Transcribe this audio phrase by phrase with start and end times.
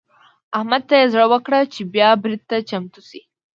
[0.57, 3.21] احمد ته يې زړه ورکړ چې بيا برید ته چمتو شي.